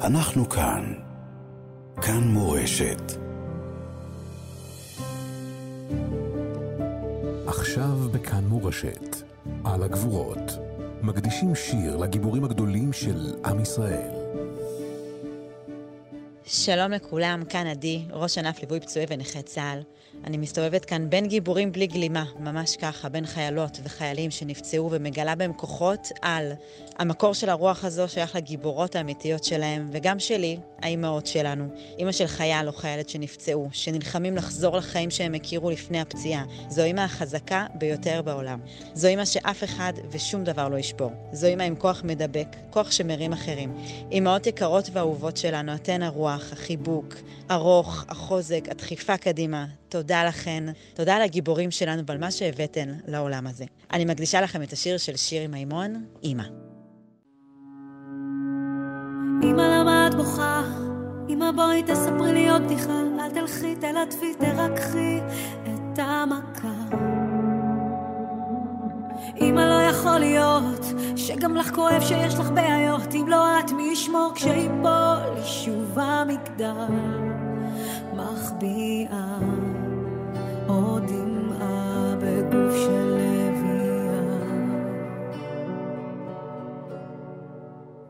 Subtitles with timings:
[0.00, 0.92] אנחנו כאן.
[2.02, 3.12] כאן מורשת.
[7.46, 9.16] עכשיו בכאן מורשת,
[9.64, 10.38] על הגבורות,
[11.02, 14.19] מקדישים שיר לגיבורים הגדולים של עם ישראל.
[16.52, 19.82] שלום לכולם, כאן עדי, ראש ענף ליווי פצועי ונכי צה"ל.
[20.24, 25.52] אני מסתובבת כאן בין גיבורים בלי גלימה, ממש ככה, בין חיילות וחיילים שנפצעו ומגלה בהם
[25.52, 26.52] כוחות על.
[26.98, 31.68] המקור של הרוח הזו שייך לגיבורות האמיתיות שלהם, וגם שלי, האימהות שלנו.
[31.98, 36.44] אימא של חייל או חיילת שנפצעו, שנלחמים לחזור לחיים שהם הכירו לפני הפציעה.
[36.68, 38.60] זו אימא החזקה ביותר בעולם.
[38.94, 41.12] זו אימא שאף אחד ושום דבר לא ישבור.
[41.32, 43.76] זו אימא עם כוח מדבק, כוח שמרים אחרים.
[44.10, 47.14] אימהות יקרות ואהובות שלנו, אתן הרוח, החיבוק,
[47.50, 49.66] ארוך, החוזק, הדחיפה קדימה.
[49.88, 53.64] תודה לכן, תודה על הגיבורים שלנו ועל מה שהבאתן לעולם הזה.
[53.92, 56.44] אני מקדישה לכם את השיר של שירי מימון, אימא.
[59.42, 60.62] אמא למה את בוכה?
[61.56, 65.20] בואי תספרי לי עוד בדיחה, אל תלכי, תלטפי, תרככי
[65.64, 66.96] את המכה.
[69.40, 70.84] אמא לא יכול להיות
[71.16, 76.94] שגם לך כואב שיש לך בעיות, אם לא את מי ישמור כשיפול שוב המגדל
[78.16, 79.38] מחביאה
[80.66, 84.40] עוד דמעה בגוף של לביאה.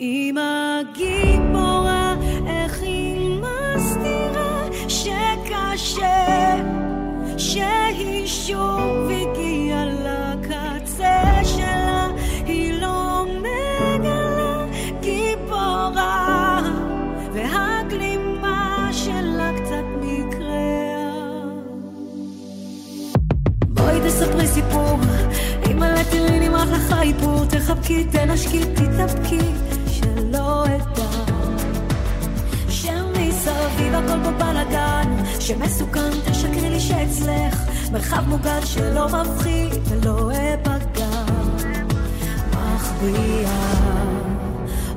[0.00, 1.75] אמא גיבורה,
[24.06, 24.98] תספרי סיפור,
[25.70, 29.38] אמא תראי נמרח לך איפור, תחבקי, תנשקי, תתאפקי,
[29.90, 31.10] שלא אדע.
[32.68, 41.22] שמסביב הכל פה בלאגן, שמסוכן, תשקרי לי שאצלך מרחב מוגן שלא מפחיד ולא אפגע.
[42.50, 43.82] מחביאה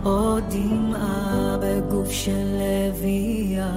[0.04, 3.70] עוד דמעה בגוף של לביאה.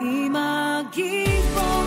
[0.00, 1.85] אמא I'll give on.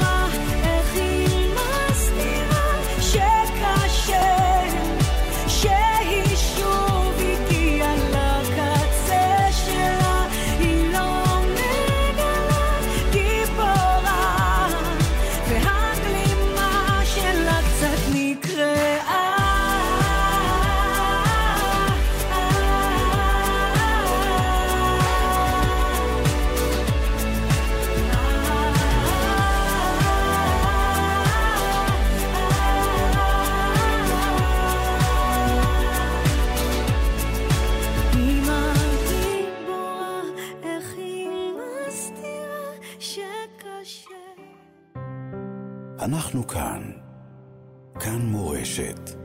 [46.01, 46.91] אנחנו כאן.
[47.99, 49.18] כאן מורשת.